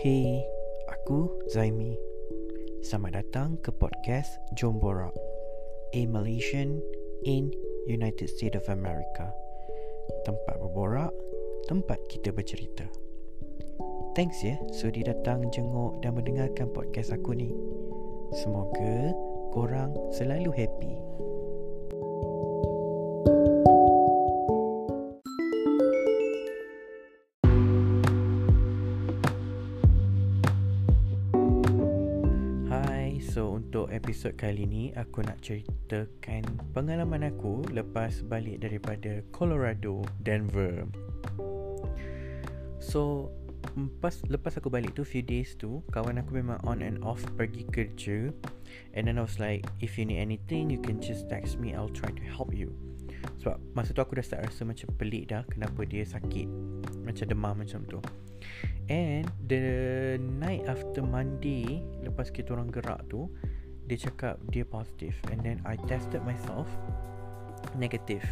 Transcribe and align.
Hey, 0.00 0.40
aku 0.88 1.28
Zaimi. 1.52 1.92
Selamat 2.80 3.20
datang 3.20 3.60
ke 3.60 3.68
podcast 3.68 4.40
Jom 4.56 4.80
Borak. 4.80 5.12
A 5.92 6.08
Malaysian 6.08 6.80
in 7.28 7.52
United 7.84 8.32
States 8.32 8.56
of 8.56 8.64
America. 8.72 9.28
Tempat 10.24 10.56
berborak, 10.56 11.12
tempat 11.68 12.00
kita 12.08 12.32
bercerita. 12.32 12.88
Thanks 14.16 14.40
ya 14.40 14.56
sudi 14.72 15.04
datang 15.04 15.52
jenguk 15.52 16.00
dan 16.00 16.16
mendengarkan 16.16 16.72
podcast 16.72 17.12
aku 17.12 17.36
ni. 17.36 17.52
Semoga 18.40 19.12
korang 19.52 19.92
selalu 20.16 20.48
happy. 20.56 20.96
Episod 34.10 34.34
kali 34.34 34.66
ni 34.66 34.90
aku 34.98 35.22
nak 35.22 35.38
ceritakan 35.38 36.42
pengalaman 36.74 37.30
aku 37.30 37.62
lepas 37.70 38.26
balik 38.26 38.58
daripada 38.58 39.22
Colorado, 39.30 40.02
Denver. 40.26 40.82
So, 42.82 43.30
pas 44.02 44.18
lepas 44.26 44.58
aku 44.58 44.66
balik 44.66 44.98
tu 44.98 45.06
few 45.06 45.22
days 45.22 45.54
tu, 45.54 45.86
kawan 45.94 46.18
aku 46.18 46.42
memang 46.42 46.58
on 46.66 46.82
and 46.82 46.98
off 47.06 47.22
pergi 47.38 47.62
kerja. 47.70 48.34
And 48.98 49.06
then 49.06 49.14
I 49.14 49.22
was 49.22 49.38
like, 49.38 49.62
if 49.78 49.94
you 49.94 50.02
need 50.02 50.18
anything, 50.18 50.74
you 50.74 50.82
can 50.82 50.98
just 50.98 51.30
text 51.30 51.62
me, 51.62 51.70
I'll 51.78 51.94
try 51.94 52.10
to 52.10 52.24
help 52.34 52.50
you. 52.50 52.74
Sebab 53.46 53.62
masa 53.78 53.94
tu 53.94 54.02
aku 54.02 54.18
dah 54.18 54.26
start 54.26 54.50
rasa 54.50 54.66
macam 54.66 54.90
pelik 54.98 55.30
dah 55.30 55.46
kenapa 55.46 55.86
dia 55.86 56.02
sakit. 56.02 56.50
Macam 57.06 57.30
demam 57.30 57.54
macam 57.62 57.86
tu. 57.86 58.02
And 58.90 59.30
the 59.46 60.18
night 60.18 60.66
after 60.66 60.98
Monday 60.98 61.78
Lepas 62.02 62.34
kita 62.34 62.58
orang 62.58 62.74
gerak 62.74 63.06
tu 63.06 63.30
Dia 63.90 63.98
cakap 63.98 64.38
dia 64.54 64.62
positif 64.62 65.18
And 65.34 65.42
then 65.42 65.58
I 65.66 65.74
tested 65.90 66.22
myself 66.22 66.70
Negative. 67.74 68.22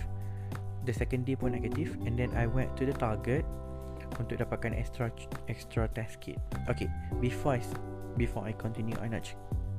The 0.87 0.95
second 0.95 1.27
day 1.27 1.34
pun 1.34 1.59
negative 1.59 1.98
And 2.06 2.14
then 2.14 2.31
I 2.39 2.47
went 2.47 2.78
to 2.78 2.87
the 2.87 2.95
target 2.95 3.42
Untuk 4.23 4.39
dapatkan 4.39 4.70
extra 4.79 5.11
extra 5.51 5.91
test 5.91 6.23
kit. 6.23 6.39
Okay 6.70 6.86
Before 7.19 7.59
I 7.59 7.61
Before 8.14 8.47
I 8.47 8.55
continue 8.55 8.95
I 9.03 9.11
nak 9.11 9.27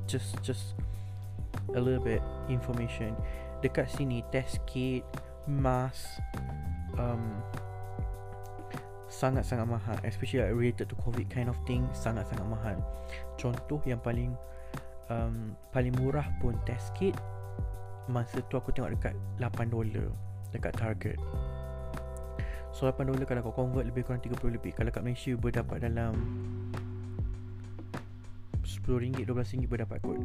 just 0.04 0.36
just 0.44 0.76
A 1.72 1.80
little 1.80 2.04
bit 2.04 2.20
information. 2.52 3.16
Dekat 3.64 3.88
sini 3.88 4.20
test 4.28 4.60
kit 4.68 5.02
Mask 5.48 6.20
um, 7.00 7.42
sangat-sangat 9.10 9.66
mahal. 9.66 9.98
Especially 10.06 10.46
like 10.46 10.54
related 10.54 10.86
to 10.86 10.94
covid 11.02 11.26
kind 11.26 11.50
of 11.50 11.58
thing 11.66 11.88
sangat-sangat 11.90 12.46
mahal. 12.46 12.78
Contoh 13.34 13.82
yang 13.82 13.98
paling 13.98 14.38
um, 15.10 15.52
paling 15.74 15.92
murah 15.98 16.24
pun 16.38 16.56
test 16.64 16.94
kit 16.96 17.12
masa 18.10 18.42
tu 18.50 18.58
aku 18.58 18.74
tengok 18.74 18.96
dekat 18.98 19.14
8 19.38 19.70
dolar 19.70 20.10
dekat 20.50 20.74
target. 20.74 21.18
So 22.74 22.90
8 22.90 23.06
dolar 23.06 23.26
kalau 23.26 23.42
kau 23.50 23.54
convert 23.54 23.86
lebih 23.86 24.02
kurang 24.06 24.22
30 24.22 24.56
lebih 24.56 24.72
kalau 24.74 24.90
kat 24.90 25.02
Malaysia 25.02 25.34
boleh 25.38 25.54
dapat 25.54 25.78
dalam 25.86 26.14
RM10 28.66 29.22
RM12 29.22 29.70
boleh 29.70 29.82
dapat 29.86 29.98
kot. 30.02 30.18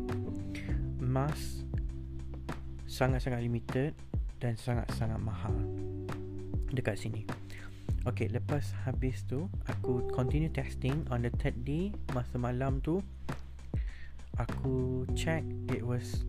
Mask 0.98 1.62
sangat-sangat 2.90 3.42
limited 3.46 3.94
dan 4.42 4.58
sangat-sangat 4.58 5.22
mahal 5.22 5.54
dekat 6.74 6.98
sini. 6.98 7.22
Okay, 8.06 8.30
lepas 8.30 8.62
habis 8.86 9.26
tu 9.26 9.50
Aku 9.66 10.06
continue 10.14 10.54
testing 10.54 11.10
On 11.10 11.26
the 11.26 11.34
third 11.42 11.58
day 11.66 11.90
Masa 12.14 12.38
malam 12.38 12.78
tu 12.78 13.02
Aku 14.40 15.06
check 15.16 15.44
It 15.72 15.86
was 15.86 16.24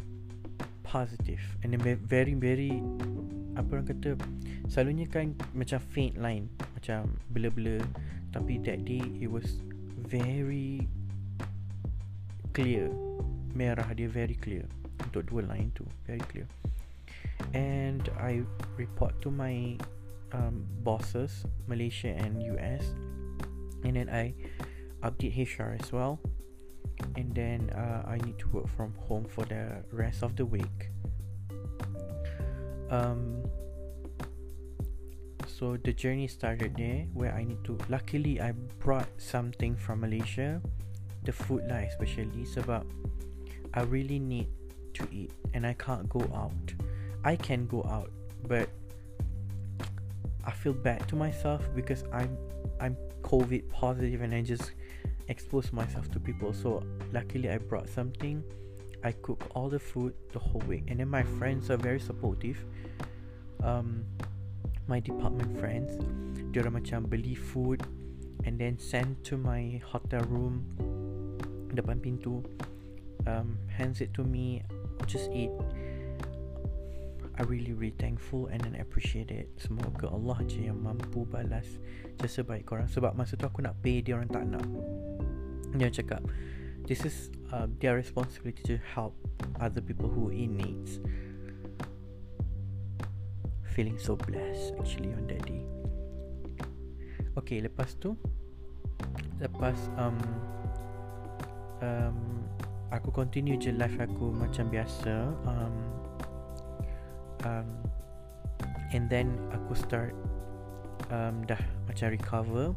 Positive. 0.87 1.43
And 1.63 1.75
then 1.75 1.83
very 2.07 2.35
very 2.39 2.79
Apa 3.59 3.81
orang 3.81 3.89
kata 3.91 4.15
Selalunya 4.71 5.11
kan 5.11 5.35
Macam 5.57 5.79
faint 5.93 6.17
line. 6.21 6.47
Macam 6.77 7.19
blur-blur. 7.35 7.83
Tapi 8.31 8.63
that 8.63 8.87
day 8.87 9.03
It 9.19 9.31
was 9.31 9.59
Very 10.07 10.87
Clear. 12.55 12.89
Merah 13.57 13.89
dia 13.93 14.09
very 14.09 14.37
clear. 14.37 14.65
Untuk 15.05 15.29
dua 15.29 15.45
line 15.45 15.73
tu 15.77 15.85
Very 16.09 16.23
clear. 16.31 16.49
And 17.53 18.09
I 18.17 18.45
report 18.81 19.21
to 19.25 19.29
my 19.29 19.77
um, 20.33 20.65
bosses, 20.83 21.45
Malaysia 21.67 22.09
and 22.09 22.43
US, 22.57 22.85
and 23.85 23.97
then 23.97 24.09
I 24.09 24.35
update 25.03 25.37
HR 25.37 25.77
as 25.79 25.93
well. 25.93 26.19
And 27.17 27.35
then 27.35 27.71
uh, 27.71 28.05
I 28.07 28.19
need 28.19 28.39
to 28.41 28.49
work 28.49 28.69
from 28.77 28.93
home 29.09 29.25
for 29.25 29.45
the 29.45 29.83
rest 29.91 30.23
of 30.23 30.37
the 30.37 30.45
week. 30.45 30.93
Um, 32.91 33.43
so 35.47 35.79
the 35.81 35.93
journey 35.93 36.29
started 36.29 36.77
there 36.77 37.09
where 37.15 37.33
I 37.33 37.43
need 37.45 37.65
to. 37.65 37.79
Luckily, 37.89 38.41
I 38.41 38.53
brought 38.79 39.09
something 39.17 39.75
from 39.75 40.01
Malaysia, 40.01 40.61
the 41.25 41.33
food 41.33 41.65
lah 41.65 41.81
especially 41.89 42.45
sebab 42.45 42.85
I 43.73 43.83
really 43.89 44.21
need 44.21 44.53
to 45.01 45.09
eat 45.09 45.33
and 45.57 45.67
I 45.67 45.73
can't 45.75 46.09
go 46.13 46.21
out. 46.37 46.77
I 47.25 47.37
can 47.37 47.67
go 47.67 47.83
out, 47.89 48.13
but 48.45 48.69
I 50.45 50.53
feel 50.53 50.73
bad 50.73 51.09
to 51.09 51.17
myself 51.17 51.65
because 51.75 52.05
I'm 52.13 52.37
I'm 52.79 52.97
COVID 53.25 53.69
positive 53.73 54.23
and 54.23 54.37
I 54.37 54.45
just 54.45 54.77
expose 55.29 55.73
myself 55.73 56.11
to 56.13 56.21
people. 56.21 56.53
So 56.53 56.83
luckily 57.13 57.51
I 57.51 57.59
brought 57.59 57.89
something. 57.89 58.43
I 59.05 59.13
cook 59.13 59.39
all 59.55 59.69
the 59.69 59.79
food 59.79 60.15
the 60.33 60.39
whole 60.39 60.63
week, 60.67 60.91
and 60.91 60.99
then 60.99 61.09
my 61.09 61.23
friends 61.39 61.71
are 61.71 61.77
very 61.77 62.01
supportive. 62.01 62.59
Um, 63.63 64.03
my 64.89 64.99
department 64.99 65.55
friends, 65.59 65.95
dia 66.51 66.67
macam 66.67 67.07
beli 67.07 67.35
food 67.35 67.83
and 68.47 68.59
then 68.59 68.79
send 68.79 69.19
to 69.27 69.39
my 69.39 69.83
hotel 69.83 70.23
room 70.27 70.63
depan 71.75 72.01
pintu. 72.01 72.43
Um, 73.27 73.59
hands 73.67 74.01
it 74.01 74.15
to 74.15 74.23
me. 74.23 74.63
Just 75.07 75.31
eat. 75.35 75.51
I 77.37 77.45
really 77.45 77.77
really 77.77 77.93
thankful 78.01 78.49
and 78.49 78.65
then 78.65 78.81
appreciate 78.81 79.29
it. 79.29 79.53
Semoga 79.61 80.09
Allah 80.09 80.41
je 80.49 80.73
yang 80.73 80.81
mampu 80.81 81.29
balas 81.29 81.69
jasa 82.17 82.41
baik 82.41 82.65
korang 82.65 82.89
sebab 82.89 83.13
masa 83.13 83.37
tu 83.37 83.45
aku 83.45 83.61
nak 83.61 83.77
pay 83.85 84.01
dia 84.01 84.17
orang 84.17 84.31
tak 84.33 84.49
nak. 84.49 84.65
Dia 85.77 85.93
cakap 85.93 86.25
this 86.87 87.03
is 87.05 87.31
uh, 87.51 87.67
their 87.83 87.99
responsibility 87.99 88.63
to 88.65 88.77
help 88.95 89.15
other 89.61 89.81
people 89.81 90.09
who 90.09 90.31
in 90.31 90.57
needs. 90.57 91.01
Feeling 93.75 93.99
so 93.99 94.17
blessed 94.17 94.73
actually 94.81 95.13
on 95.13 95.27
that 95.29 95.43
day. 95.45 95.63
Okay, 97.37 97.61
lepas 97.61 97.93
tu 98.01 98.17
lepas 99.37 99.77
um 100.01 100.17
um 101.85 102.17
aku 102.89 103.13
continue 103.13 103.61
je 103.61 103.69
live 103.77 104.01
aku 104.01 104.33
macam 104.33 104.73
biasa 104.73 105.29
um 105.45 105.77
um, 107.45 107.69
and 108.97 109.11
then 109.11 109.37
aku 109.53 109.77
start 109.77 110.17
um, 111.13 111.45
dah 111.45 111.61
macam 111.87 112.15
recover 112.15 112.73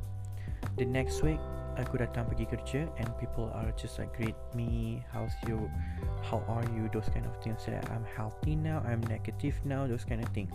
the 0.75 0.85
next 0.85 1.23
week 1.23 1.39
aku 1.79 2.03
datang 2.03 2.27
pergi 2.27 2.45
kerja 2.47 2.81
and 2.99 3.07
people 3.19 3.47
are 3.55 3.71
just 3.79 3.95
like 3.99 4.11
greet 4.11 4.35
me 4.51 4.99
how's 5.11 5.31
you 5.47 5.71
how 6.25 6.43
are 6.51 6.65
you 6.75 6.91
those 6.91 7.07
kind 7.11 7.23
of 7.23 7.35
things. 7.39 7.63
Say 7.63 7.79
I'm 7.91 8.03
healthy 8.03 8.59
now 8.59 8.83
I'm 8.83 8.99
negative 9.07 9.55
now 9.63 9.87
those 9.87 10.03
kind 10.03 10.19
of 10.19 10.29
thing. 10.35 10.51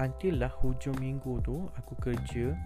Until 0.00 0.42
lah 0.42 0.52
hujung 0.64 0.96
minggu 0.98 1.44
tu 1.44 1.68
aku 1.76 1.92
kerja 2.00 2.56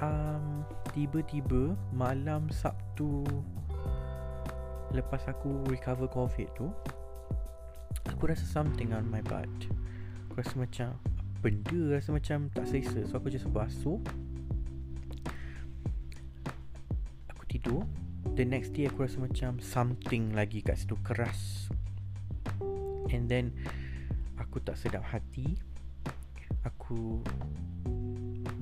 um, 0.00 0.64
tiba-tiba 0.96 1.76
malam 1.92 2.48
Sabtu 2.48 3.22
lepas 4.92 5.24
aku 5.28 5.62
recover 5.70 6.08
covid 6.08 6.48
tu 6.56 6.68
Aku 8.10 8.26
rasa 8.26 8.42
something 8.42 8.90
on 8.90 9.06
my 9.06 9.22
butt. 9.22 9.50
Aku 10.30 10.42
rasa 10.42 10.54
macam 10.58 10.90
Benda 11.42 11.98
rasa 11.98 12.14
macam 12.14 12.46
tak 12.54 12.70
selesa. 12.70 13.02
So 13.10 13.18
aku 13.18 13.26
just 13.26 13.50
basuh 13.50 13.98
Tidur 17.72 17.88
The 18.36 18.44
next 18.46 18.76
day 18.76 18.86
aku 18.86 19.08
rasa 19.08 19.18
macam 19.18 19.58
Something 19.60 20.36
lagi 20.36 20.60
kat 20.60 20.78
situ 20.78 20.96
Keras. 21.00 21.72
And 23.08 23.26
then 23.28 23.56
Aku 24.36 24.60
tak 24.60 24.76
sedap 24.76 25.04
hati. 25.08 25.56
Aku 26.68 27.24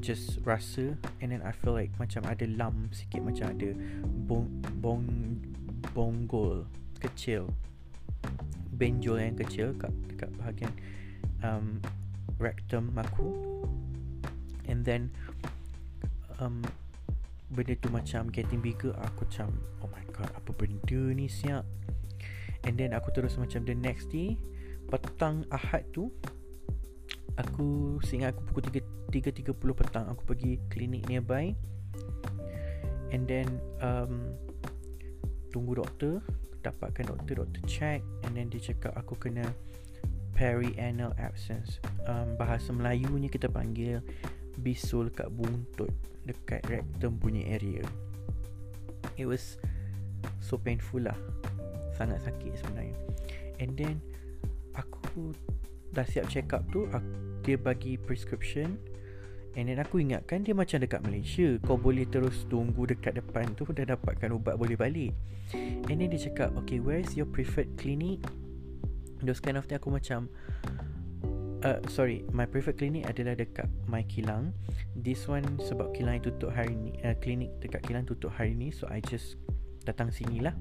Just 0.00 0.40
rasa 0.46 0.94
And 1.18 1.34
then 1.34 1.42
I 1.42 1.52
feel 1.52 1.74
like 1.74 1.92
Macam 1.98 2.24
ada 2.24 2.46
lump 2.46 2.94
sikit 2.94 3.20
Macam 3.20 3.50
ada 3.50 3.74
Bong 4.06 4.48
Bong 4.78 5.06
Bonggol 5.90 6.68
Kecil. 7.02 7.50
Benjol 8.76 9.20
yang 9.20 9.36
kecil 9.36 9.72
kat 9.76 9.92
dekat 10.08 10.28
bahagian 10.40 10.72
um, 11.40 11.80
rectum 12.36 12.92
aku. 12.96 13.32
And 14.68 14.84
then 14.84 15.12
um, 16.40 16.64
benda 17.60 17.76
tu 17.76 17.92
macam 17.92 18.32
getting 18.32 18.64
bigger 18.64 18.96
aku 19.04 19.28
macam 19.28 19.52
oh 19.84 19.90
my 19.92 20.04
god 20.16 20.32
apa 20.32 20.50
benda 20.56 21.02
ni 21.12 21.28
siap 21.28 21.68
and 22.64 22.80
then 22.80 22.96
aku 22.96 23.12
terus 23.12 23.36
macam 23.36 23.60
the 23.68 23.76
next 23.76 24.08
day 24.08 24.40
petang 24.88 25.44
Ahad 25.52 25.84
tu 25.92 26.08
aku 27.36 28.00
seingat 28.02 28.32
aku 28.32 28.40
pukul 28.48 28.80
3 28.80 29.00
3.30 29.10 29.58
petang 29.74 30.06
aku 30.06 30.22
pergi 30.22 30.62
klinik 30.70 31.04
nearby. 31.10 31.52
And 33.10 33.26
then 33.26 33.58
um, 33.82 34.38
tunggu 35.50 35.82
doktor 35.82 36.22
dapatkan 36.62 37.10
doktor 37.10 37.42
doktor 37.42 37.62
check 37.66 38.06
and 38.22 38.38
then 38.38 38.46
dia 38.46 38.62
cakap 38.70 38.94
aku 38.94 39.18
kena 39.18 39.42
perianal 40.30 41.10
abscess 41.18 41.82
um, 42.06 42.38
bahasa 42.38 42.70
Melayunya 42.70 43.26
kita 43.26 43.50
panggil 43.50 43.98
bisul 44.60 45.08
kat 45.08 45.32
buntut 45.32 45.90
dekat 46.28 46.60
rectum 46.68 47.16
punya 47.16 47.56
area. 47.56 47.82
It 49.16 49.24
was 49.24 49.56
so 50.44 50.60
painful 50.60 51.08
lah. 51.08 51.16
Sangat 51.96 52.20
sakit 52.24 52.60
sebenarnya. 52.60 52.96
And 53.60 53.76
then 53.76 53.96
aku 54.76 55.32
dah 55.90 56.06
siap 56.06 56.30
check 56.30 56.52
up 56.54 56.62
tu 56.70 56.86
aku, 56.92 57.10
dia 57.42 57.56
bagi 57.56 57.96
prescription. 57.96 58.76
And 59.58 59.66
then 59.66 59.82
aku 59.82 59.98
ingatkan 59.98 60.46
dia 60.46 60.54
macam 60.54 60.78
dekat 60.78 61.02
Malaysia 61.02 61.58
kau 61.66 61.74
boleh 61.74 62.06
terus 62.06 62.46
tunggu 62.46 62.86
dekat 62.86 63.18
depan 63.18 63.50
tu 63.58 63.66
dah 63.66 63.82
dapatkan 63.82 64.30
ubat 64.30 64.54
boleh 64.54 64.78
balik. 64.78 65.12
And 65.90 65.98
then 65.98 66.14
dia 66.14 66.30
cakap 66.30 66.54
okay 66.54 66.78
where 66.78 67.02
is 67.02 67.18
your 67.18 67.26
preferred 67.26 67.74
clinic? 67.74 68.22
Those 69.20 69.42
kind 69.42 69.58
of 69.58 69.66
thing 69.66 69.82
aku 69.82 69.90
macam 69.90 70.30
Uh, 71.60 71.76
sorry, 71.92 72.24
my 72.32 72.48
preferred 72.48 72.80
clinic 72.80 73.04
adalah 73.04 73.36
dekat 73.36 73.68
My 73.84 74.00
Kilang. 74.08 74.56
This 74.96 75.28
one 75.28 75.44
sebab 75.60 75.92
Kilang 75.92 76.24
tutup 76.24 76.56
hari 76.56 76.72
ni, 76.72 76.96
uh, 77.04 77.12
klinik 77.20 77.52
dekat 77.60 77.84
Kilang 77.84 78.08
tutup 78.08 78.32
hari 78.32 78.56
ni, 78.56 78.72
so 78.72 78.88
I 78.88 79.04
just 79.04 79.36
datang 79.84 80.08
sini 80.08 80.40
lah. 80.40 80.56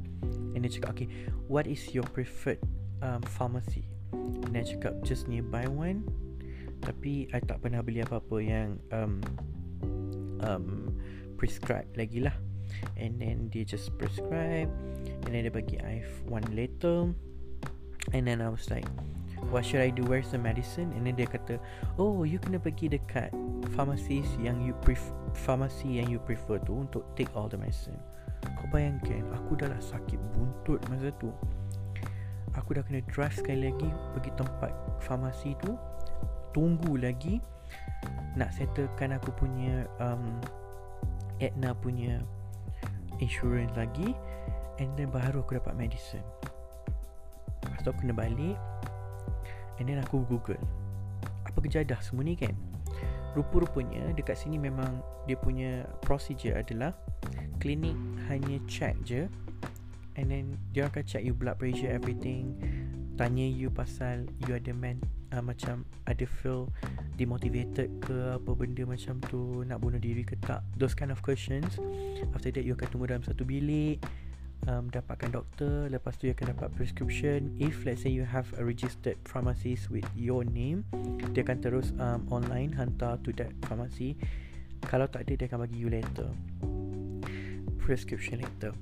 And 0.52 0.68
dia 0.68 0.76
cakap, 0.76 1.00
okay, 1.00 1.08
what 1.48 1.72
is 1.72 1.80
your 1.96 2.04
preferred 2.12 2.60
um, 3.00 3.24
pharmacy? 3.24 3.88
And 4.12 4.52
dia 4.52 4.76
cakap, 4.76 5.00
just 5.08 5.32
nearby 5.32 5.72
one. 5.72 6.04
Tapi 6.84 7.32
I 7.32 7.40
tak 7.48 7.64
pernah 7.64 7.80
beli 7.80 8.04
apa-apa 8.04 8.36
yang 8.44 8.80
um, 8.92 9.24
um, 10.44 10.92
prescribe 11.40 11.88
lagi 11.96 12.28
lah. 12.28 12.36
And 13.00 13.24
then 13.24 13.48
dia 13.48 13.64
just 13.64 13.96
prescribe. 13.96 14.68
And 15.24 15.32
then 15.32 15.48
dia 15.48 15.54
bagi 15.56 15.80
I 15.80 16.04
one 16.28 16.44
letter. 16.52 17.16
And 18.12 18.24
then 18.28 18.44
I 18.44 18.52
was 18.52 18.68
like, 18.68 18.88
What 19.48 19.64
should 19.66 19.82
I 19.82 19.90
do? 19.90 20.04
Where's 20.04 20.30
the 20.30 20.38
medicine? 20.38 20.92
And 20.94 21.08
then 21.08 21.16
dia 21.16 21.26
kata, 21.26 21.58
oh, 21.96 22.28
you 22.28 22.38
kena 22.38 22.60
pergi 22.60 22.92
dekat 22.92 23.32
pharmacist 23.74 24.36
yang 24.44 24.60
you 24.60 24.76
prefer, 24.84 25.16
pharmacy 25.32 26.04
yang 26.04 26.12
you 26.12 26.20
prefer 26.20 26.60
tu 26.62 26.84
untuk 26.84 27.08
take 27.16 27.32
all 27.34 27.48
the 27.48 27.58
medicine. 27.58 27.98
Kau 28.44 28.68
bayangkan, 28.70 29.24
aku 29.34 29.58
dah 29.58 29.72
lah 29.72 29.82
sakit 29.82 30.20
buntut 30.36 30.80
masa 30.92 31.10
tu. 31.18 31.32
Aku 32.60 32.76
dah 32.76 32.84
kena 32.84 33.02
drive 33.10 33.34
sekali 33.34 33.72
lagi 33.72 33.90
pergi 34.14 34.32
tempat 34.36 34.72
pharmacy 35.02 35.56
tu. 35.64 35.74
Tunggu 36.52 37.00
lagi 37.00 37.40
nak 38.36 38.54
settlekan 38.54 39.16
aku 39.16 39.34
punya 39.34 39.86
um, 40.02 40.42
Aetna 41.40 41.72
punya 41.74 42.20
insurance 43.24 43.74
lagi. 43.74 44.14
And 44.80 44.92
then 44.96 45.12
baru 45.12 45.44
aku 45.44 45.60
dapat 45.60 45.76
medicine. 45.76 46.24
Lepas 47.66 47.80
tu 47.84 47.90
aku 47.92 48.08
kena 48.08 48.16
balik 48.16 48.56
And 49.80 49.88
then 49.88 50.04
aku 50.04 50.28
google 50.28 50.60
Apa 51.48 51.58
kejadah 51.64 52.00
semua 52.04 52.28
ni 52.28 52.36
kan? 52.36 52.54
Rupa-rupanya 53.34 54.12
dekat 54.14 54.36
sini 54.36 54.60
memang 54.60 55.00
Dia 55.26 55.40
punya 55.40 55.88
procedure 56.04 56.60
adalah 56.60 56.92
Klinik 57.64 57.96
hanya 58.28 58.60
check 58.68 59.00
je 59.08 59.26
And 60.20 60.28
then 60.28 60.46
dia 60.76 60.92
akan 60.92 61.04
check 61.08 61.24
you 61.24 61.32
blood 61.32 61.56
pressure 61.56 61.90
everything 61.90 62.60
Tanya 63.16 63.44
you 63.44 63.68
pasal 63.68 64.28
you 64.48 64.56
ada 64.56 64.72
man, 64.72 65.04
uh, 65.36 65.44
macam 65.44 65.84
ada 66.08 66.24
feel 66.24 66.72
demotivated 67.20 67.92
ke 68.00 68.16
apa 68.40 68.52
benda 68.56 68.88
macam 68.88 69.20
tu 69.28 69.64
Nak 69.68 69.80
bunuh 69.84 70.00
diri 70.00 70.24
ke 70.24 70.40
tak 70.40 70.64
Those 70.80 70.96
kind 70.96 71.12
of 71.12 71.20
questions. 71.20 71.76
After 72.32 72.48
that 72.48 72.64
you 72.64 72.80
akan 72.80 72.88
tunggu 72.92 73.12
dalam 73.12 73.24
satu 73.28 73.44
bilik 73.44 74.00
um, 74.68 74.92
dapatkan 74.92 75.32
doktor 75.32 75.88
lepas 75.88 76.18
tu 76.20 76.28
you 76.28 76.34
akan 76.36 76.58
dapat 76.58 76.68
prescription. 76.76 77.54
If 77.62 77.86
let's 77.88 78.04
say 78.04 78.12
you 78.12 78.28
have 78.28 78.50
a 78.60 78.64
registered 78.66 79.16
pharmacist 79.24 79.88
with 79.94 80.08
your 80.18 80.44
name 80.44 80.84
dia 81.32 81.46
akan 81.46 81.58
terus 81.64 81.96
um, 82.02 82.26
online 82.34 82.76
hantar 82.76 83.22
to 83.24 83.32
that 83.40 83.54
pharmacy. 83.64 84.20
Kalau 84.84 85.08
tak 85.08 85.28
ada 85.28 85.40
dia 85.40 85.46
akan 85.48 85.64
bagi 85.68 85.78
you 85.80 85.92
letter. 85.92 86.30
Prescription 87.80 88.44
letter. 88.44 88.76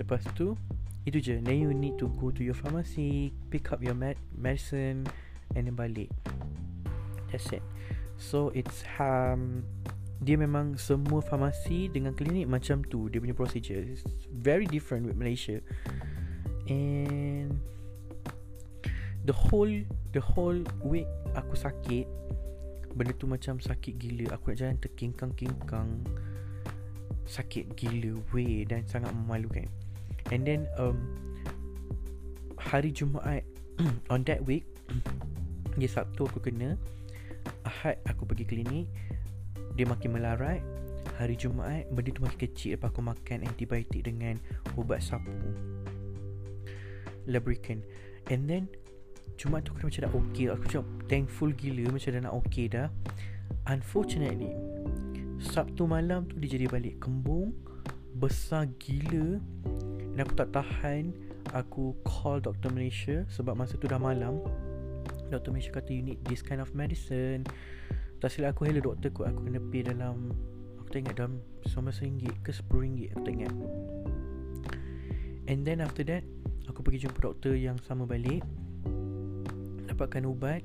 Lepas 0.00 0.26
tu 0.34 0.58
itu 1.02 1.18
je. 1.18 1.38
Then 1.42 1.58
you 1.58 1.70
need 1.74 1.98
to 1.98 2.10
go 2.18 2.30
to 2.30 2.42
your 2.42 2.56
pharmacy 2.56 3.34
pick 3.50 3.70
up 3.74 3.82
your 3.82 3.94
med- 3.94 4.20
medicine 4.34 5.06
and 5.54 5.66
then 5.66 5.74
balik. 5.74 6.10
That's 7.30 7.50
it. 7.50 7.64
So 8.18 8.54
it's 8.54 8.86
um 9.02 9.66
dia 10.22 10.38
memang 10.38 10.78
semua 10.78 11.18
farmasi 11.18 11.90
dengan 11.90 12.14
klinik 12.14 12.46
macam 12.46 12.86
tu. 12.86 13.10
Dia 13.10 13.18
punya 13.18 13.34
procedure 13.34 13.82
It's 13.82 14.06
very 14.30 14.70
different 14.70 15.10
with 15.10 15.18
Malaysia. 15.18 15.58
And 16.70 17.58
the 19.26 19.34
whole 19.34 19.82
the 20.14 20.22
whole 20.22 20.62
week 20.86 21.10
aku 21.34 21.58
sakit 21.58 22.06
benda 22.94 23.10
tu 23.18 23.26
macam 23.26 23.58
sakit 23.58 23.98
gila. 23.98 24.38
Aku 24.38 24.54
nak 24.54 24.56
jalan 24.62 24.78
terkingkang-kingkang. 24.78 26.06
Sakit 27.26 27.74
gila 27.74 28.14
weh 28.30 28.62
dan 28.62 28.86
sangat 28.86 29.10
memalukan. 29.10 29.66
And 30.30 30.46
then 30.46 30.70
um 30.78 31.02
hari 32.62 32.94
Jumaat 32.94 33.42
on 34.14 34.22
that 34.30 34.46
week 34.46 34.62
dia 35.78 35.90
Sabtu 35.90 36.30
aku 36.30 36.38
kena 36.38 36.78
Ahad 37.66 37.98
aku 38.06 38.22
pergi 38.22 38.46
klinik 38.46 38.86
dia 39.82 39.90
makin 39.90 40.14
melarat. 40.14 40.62
Hari 41.18 41.34
Jumaat 41.34 41.90
Benda 41.90 42.14
tu 42.14 42.22
makin 42.22 42.38
kecil. 42.46 42.78
Lepas 42.78 42.94
aku 42.94 43.02
makan 43.02 43.42
antibiotik 43.42 44.06
Dengan 44.06 44.38
ubat 44.78 45.02
sapu. 45.02 45.34
Lubricant. 47.26 47.82
And 48.30 48.46
then 48.46 48.70
Jumaat 49.34 49.66
tu 49.66 49.74
aku 49.74 49.90
macam 49.90 50.06
dah 50.06 50.12
okay. 50.14 50.46
Aku 50.54 50.62
macam 50.70 50.86
thankful 51.10 51.50
gila 51.50 51.90
Macam 51.90 52.14
dah 52.14 52.22
nak 52.22 52.34
okay 52.46 52.70
dah. 52.70 52.86
Unfortunately 53.66 54.54
Sabtu 55.42 55.90
malam 55.90 56.30
tu 56.30 56.38
Dia 56.38 56.54
jadi 56.54 56.70
balik 56.70 57.02
kembung 57.02 57.50
Besar 58.14 58.70
gila. 58.78 59.42
Dan 60.14 60.18
aku 60.22 60.38
tak 60.38 60.54
tahan 60.54 61.10
Aku 61.58 61.98
call 62.06 62.38
Dr. 62.38 62.70
Malaysia 62.70 63.26
Sebab 63.34 63.58
masa 63.58 63.74
tu 63.74 63.90
dah 63.90 63.98
malam. 63.98 64.38
Dr. 65.26 65.50
Malaysia 65.50 65.74
kata 65.74 65.90
You 65.90 66.06
need 66.06 66.22
this 66.22 66.38
kind 66.38 66.62
of 66.62 66.70
medicine 66.70 67.42
tak 68.22 68.30
silap 68.30 68.54
aku 68.54 68.70
hello 68.70 68.94
doktor 68.94 69.10
kot. 69.10 69.34
Aku 69.34 69.42
kena 69.50 69.58
pay 69.58 69.82
dalam 69.82 70.30
Aku 70.78 70.94
tak 70.94 71.02
ingat 71.02 71.18
dalam 71.18 71.42
RM19 71.66 72.22
ke 72.46 72.54
RM10 72.54 73.10
Aku 73.10 73.20
tak 73.26 73.32
ingat. 73.34 73.54
And 75.50 75.66
then 75.66 75.82
after 75.82 76.06
that 76.06 76.22
Aku 76.70 76.86
pergi 76.86 77.10
jumpa 77.10 77.18
doktor 77.18 77.58
yang 77.58 77.82
sama 77.82 78.06
balik. 78.06 78.46
Dapatkan 79.90 80.22
ubat. 80.22 80.62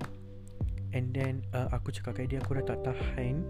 And 0.93 1.09
then 1.17 1.41
uh, 1.57 1.73
Aku 1.73 1.89
cakap 1.89 2.21
kat 2.21 2.29
dia 2.29 2.45
Aku 2.45 2.61
dah 2.61 2.77
tak 2.77 2.85
tahan. 2.85 3.41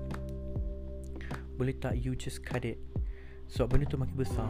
Boleh 1.59 1.75
tak 1.75 1.99
you 1.99 2.15
just 2.15 2.47
cut 2.47 2.63
it? 2.63 2.79
Sebab 3.51 3.75
benda 3.75 3.91
tu 3.91 3.99
makin 3.99 4.15
besar. 4.15 4.47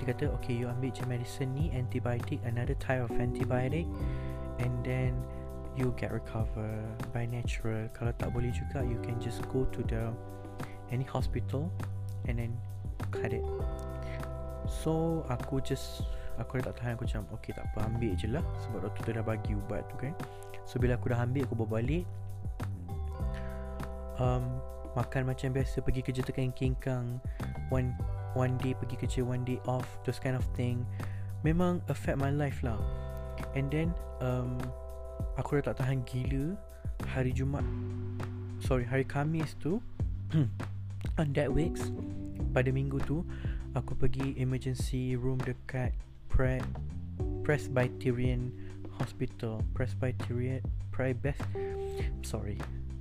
Dia 0.00 0.16
kata 0.16 0.32
okay 0.40 0.56
you 0.56 0.72
ambil 0.72 0.88
je 0.88 1.04
medicine 1.04 1.52
ni 1.52 1.68
Antibiotic 1.68 2.40
Another 2.48 2.72
type 2.80 3.04
of 3.04 3.12
antibiotic. 3.20 3.84
And 4.56 4.72
then 4.88 5.20
you 5.76 5.92
get 6.00 6.10
recover 6.10 6.80
by 7.12 7.28
natural. 7.28 7.86
Kalau 7.92 8.10
tak 8.16 8.32
boleh 8.32 8.48
juga 8.50 8.80
you 8.80 8.96
can 9.04 9.20
just 9.20 9.44
go 9.52 9.68
to 9.76 9.84
the 9.84 10.08
any 10.88 11.04
hospital 11.04 11.68
and 12.24 12.40
then 12.40 12.52
cut 13.12 13.30
it. 13.30 13.44
So 14.66 15.22
aku 15.28 15.60
just 15.60 16.02
aku 16.40 16.58
dah 16.58 16.72
tak 16.72 16.74
tahan 16.80 16.92
aku 16.96 17.04
macam 17.06 17.22
okay 17.36 17.52
tak 17.52 17.68
apa 17.70 17.86
ambil 17.92 18.12
je 18.16 18.26
lah. 18.32 18.44
Sebab 18.66 18.88
doktor 18.88 19.02
tu 19.04 19.12
dah 19.12 19.24
bagi 19.24 19.52
ubat 19.52 19.84
tu 19.92 19.96
kan. 20.00 20.16
So 20.64 20.80
bila 20.80 20.96
aku 20.96 21.12
dah 21.12 21.20
ambil 21.22 21.44
aku 21.44 21.54
bawa 21.54 21.78
balik. 21.78 22.08
Um, 24.16 24.64
makan 24.96 25.28
macam 25.28 25.52
biasa 25.52 25.84
pergi 25.84 26.00
kerja 26.00 26.24
tekan 26.24 26.48
kingkang 26.56 27.20
one 27.68 27.92
one 28.32 28.56
day 28.64 28.72
pergi 28.72 28.96
kerja 28.96 29.20
one 29.20 29.44
day 29.44 29.60
off 29.68 29.84
those 30.08 30.16
kind 30.16 30.32
of 30.32 30.44
thing. 30.56 30.88
Memang 31.44 31.84
affect 31.92 32.16
my 32.16 32.32
life 32.32 32.64
lah. 32.64 32.80
And 33.52 33.68
then 33.68 33.92
um, 34.24 34.56
Aku 35.36 35.60
dah 35.60 35.72
tak 35.72 35.84
tahan 35.84 36.00
gila 36.08 36.56
Hari 37.12 37.32
Jumat 37.32 37.64
Sorry 38.62 38.88
hari 38.88 39.04
Kamis 39.04 39.52
tu. 39.60 39.78
On 41.20 41.28
that 41.36 41.52
weeks 41.52 41.92
Pada 42.56 42.72
minggu 42.72 42.98
tu 43.04 43.22
Aku 43.76 43.92
pergi 43.92 44.32
emergency 44.40 45.14
room 45.14 45.36
dekat 45.44 45.92
Pre 46.32 46.58
Presbyterian 47.44 48.50
Hospital. 48.98 49.60
Presbyterian 49.76 50.64
Prebes 50.90 51.38
Sorry 52.24 52.56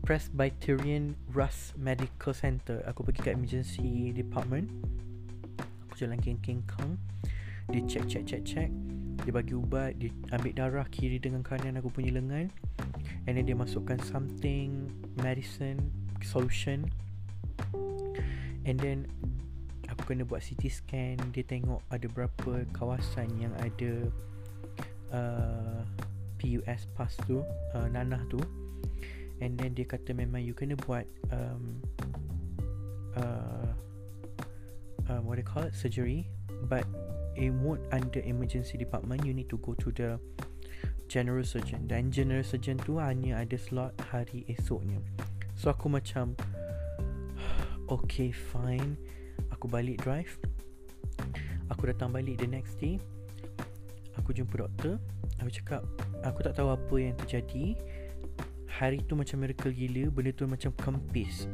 Presbyterian 0.06 1.18
Russ 1.34 1.74
Medical 1.82 2.30
Center. 2.38 2.86
Aku 2.86 3.02
pergi 3.02 3.26
kat 3.26 3.42
emergency 3.42 4.14
department. 4.14 4.70
Aku 5.58 5.98
jalan 5.98 6.22
keng-keng 6.22 6.62
Dia 7.74 7.82
check 7.90 8.06
check 8.06 8.30
check 8.30 8.46
check 8.46 8.70
Dia 9.26 9.34
bagi 9.34 9.58
ubat 9.58 9.98
Dia 9.98 10.14
ambil 10.38 10.54
darah 10.54 10.88
kiri 10.88 11.18
dengan 11.18 11.42
kanan 11.42 11.82
aku 11.82 11.90
punya 11.90 12.14
lengan. 12.14 12.54
And 13.26 13.34
then 13.36 13.50
dia 13.50 13.58
masukkan 13.58 13.98
something 14.06 14.94
Medicine 15.18 15.82
Solution. 16.22 16.86
And 18.66 18.78
then 18.78 19.10
Aku 19.96 20.12
kena 20.12 20.28
buat 20.28 20.44
CT 20.44 20.64
scan. 20.68 21.16
Dia 21.32 21.48
tengok 21.48 21.80
ada 21.88 22.08
berapa 22.10 22.68
kawasan 22.74 23.30
yang 23.38 23.54
ada 23.62 23.92
uh, 25.14 25.82
PUS 26.42 26.90
PAS 26.98 27.14
tu 27.30 27.40
uh, 27.74 27.88
Nanah 27.88 28.22
tu. 28.28 28.42
And 29.40 29.56
then 29.56 29.72
dia 29.72 29.88
kata 29.88 30.12
memang 30.12 30.44
you 30.44 30.52
kena 30.52 30.76
buat 30.84 31.08
um, 31.32 31.80
uh, 33.16 33.72
uh, 35.08 35.20
What 35.24 35.40
they 35.40 35.48
call 35.48 35.70
it? 35.70 35.76
Surgery. 35.78 36.28
But 36.68 36.84
it 37.36 37.52
won't 37.52 37.84
under 37.92 38.24
emergency 38.24 38.80
department 38.80 39.24
You 39.28 39.36
need 39.36 39.52
to 39.52 39.60
go 39.60 39.76
to 39.76 39.92
the 39.92 40.20
general 41.08 41.46
surgeon. 41.46 41.86
Dan 41.86 42.10
general 42.10 42.44
surgeon 42.44 42.82
tu 42.82 42.98
hanya 42.98 43.44
ada 43.44 43.56
slot 43.60 43.94
hari 44.10 44.48
esoknya. 44.50 45.00
So 45.56 45.72
aku 45.72 45.88
macam 45.88 46.36
Okay 47.86 48.34
fine. 48.34 48.98
Aku 49.54 49.70
balik 49.70 50.02
drive. 50.02 50.34
Aku 51.70 51.86
datang 51.86 52.10
balik 52.10 52.42
the 52.42 52.50
next 52.50 52.82
day. 52.82 52.98
Aku 54.18 54.34
jumpa 54.34 54.66
doktor. 54.66 54.98
Aku 55.38 55.52
cakap 55.54 55.86
Aku 56.26 56.42
tak 56.42 56.58
tahu 56.58 56.74
apa 56.74 56.96
yang 56.98 57.14
terjadi. 57.14 57.78
Hari 58.76 59.06
tu 59.08 59.16
macam 59.16 59.40
miracle 59.40 59.72
gila 59.72 60.12
Benda 60.12 60.34
tu 60.34 60.50
macam 60.50 60.74
kempis. 60.74 61.46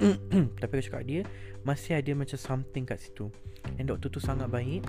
Tapi 0.62 0.72
aku 0.72 0.84
cakap 0.88 1.04
dia 1.04 1.28
Masih 1.60 1.98
ada 1.98 2.08
macam 2.16 2.38
something 2.38 2.86
kat 2.86 3.02
situ. 3.02 3.28
And 3.76 3.90
doktor 3.90 4.14
tu 4.14 4.22
sangat 4.22 4.46
baik 4.48 4.86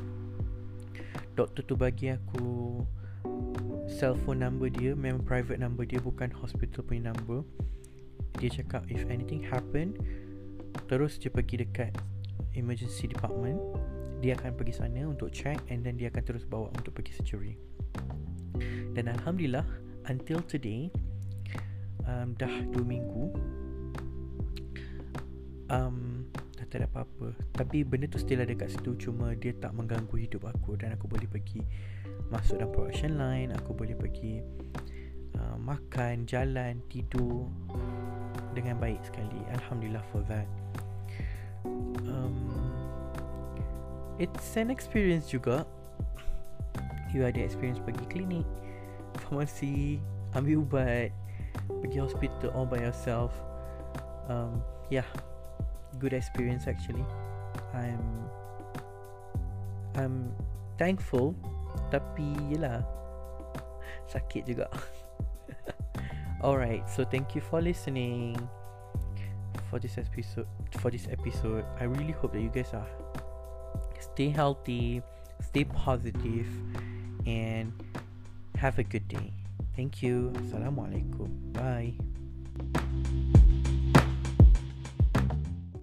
Doktor 1.35 1.63
tu 1.63 1.75
bagi 1.79 2.11
aku 2.11 2.81
Cell 3.88 4.17
phone 4.23 4.43
number 4.43 4.67
dia 4.67 4.91
Memang 4.95 5.23
private 5.23 5.59
number 5.59 5.88
dia 5.88 6.03
Bukan 6.03 6.31
hospital 6.35 6.83
punya 6.83 7.11
number. 7.11 7.47
Dia 8.39 8.51
cakap 8.51 8.88
If 8.91 9.07
anything 9.07 9.43
happen 9.45 9.95
Terus 10.91 11.15
je 11.19 11.31
pergi 11.31 11.63
dekat 11.63 11.95
Emergency 12.55 13.07
department. 13.07 13.59
Dia 14.19 14.35
akan 14.35 14.59
pergi 14.59 14.73
sana 14.75 15.07
Untuk 15.07 15.31
check 15.31 15.59
And 15.71 15.88
then 15.88 15.95
dia 15.95 16.11
akan 16.11 16.23
terus 16.23 16.43
bawa 16.43 16.67
Untuk 16.75 17.00
pergi 17.00 17.15
surgery. 17.15 17.55
Dan 18.91 19.07
Alhamdulillah 19.07 19.63
Until 20.11 20.43
today 20.43 20.91
um, 22.05 22.33
dah 22.35 22.51
2 22.73 22.81
minggu 22.83 23.31
um, 25.71 26.10
tak 26.71 26.87
ada 26.87 26.87
apa-apa. 26.87 27.35
Tapi 27.51 27.83
benda 27.83 28.07
tu 28.07 28.15
still 28.15 28.39
ada 28.39 28.55
kat 28.55 28.71
situ 28.71 28.95
cuma 28.95 29.35
dia 29.35 29.51
tak 29.59 29.75
mengganggu 29.75 30.15
hidup 30.15 30.47
aku 30.47 30.79
dan 30.79 30.95
aku 30.95 31.11
boleh 31.11 31.27
pergi 31.27 31.59
masuk 32.31 32.63
dalam 32.63 32.71
production 32.71 33.19
line 33.19 33.51
aku 33.51 33.75
boleh 33.75 33.91
pergi 33.91 34.39
uh, 35.35 35.59
makan, 35.59 36.23
jalan, 36.23 36.79
tidur 36.87 37.51
dengan 38.55 38.79
baik 38.79 39.03
sekali. 39.03 39.43
Alhamdulillah 39.51 40.03
for 40.15 40.23
that. 40.31 40.47
Um, 42.07 42.71
it's 44.15 44.55
an 44.55 44.71
experience 44.71 45.27
juga. 45.27 45.67
You 47.11 47.27
ada 47.27 47.43
experience 47.43 47.83
pergi 47.83 48.07
klinik 48.07 48.47
farmasi 49.19 49.99
ambil 50.31 50.63
ubat 50.63 51.11
pergi 51.83 51.99
hospital 51.99 52.47
all 52.55 52.63
by 52.63 52.79
yourself. 52.79 53.35
Um, 54.31 54.63
yeah 54.87 55.03
good 56.00 56.13
experience 56.13 56.67
actually 56.67 57.03
I'm 57.74 58.03
I'm 59.95 60.31
thankful 60.77 61.36
tapi 61.91 62.36
yelah 62.51 62.83
sakit 64.07 64.48
juga 64.48 64.67
alright 66.45 66.83
so 66.88 67.03
thank 67.03 67.36
you 67.36 67.41
for 67.43 67.60
listening 67.60 68.36
for 69.67 69.79
this 69.79 70.00
episode 70.00 70.48
for 70.79 70.91
this 70.91 71.07
episode 71.12 71.63
I 71.79 71.88
really 71.88 72.15
hope 72.15 72.36
that 72.36 72.43
you 72.43 72.51
guys 72.51 72.71
are 72.75 72.88
stay 74.00 74.31
healthy 74.31 75.03
stay 75.43 75.63
positive 75.63 76.48
and 77.27 77.71
have 78.60 78.79
a 78.79 78.86
good 78.88 79.07
day 79.07 79.31
Thank 79.75 80.03
you. 80.03 80.29
Assalamualaikum. 80.36 81.55
Bye. 81.55 81.95